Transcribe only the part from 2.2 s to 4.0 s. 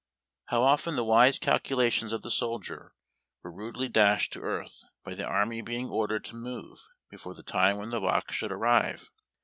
the soldier were rudely